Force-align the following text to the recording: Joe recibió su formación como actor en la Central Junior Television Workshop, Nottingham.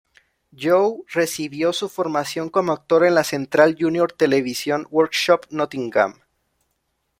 Joe 0.59 1.03
recibió 1.13 1.73
su 1.73 1.87
formación 1.87 2.49
como 2.49 2.71
actor 2.71 3.05
en 3.05 3.13
la 3.13 3.23
Central 3.23 3.75
Junior 3.79 4.11
Television 4.11 4.87
Workshop, 4.89 5.45
Nottingham. 5.51 6.15